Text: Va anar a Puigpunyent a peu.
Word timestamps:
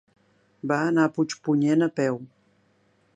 Va 0.71 0.79
anar 0.85 1.03
a 1.09 1.11
Puigpunyent 1.17 1.87
a 1.89 1.91
peu. 2.01 2.19